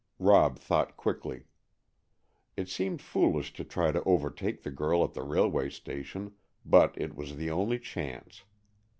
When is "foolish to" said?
3.03-3.63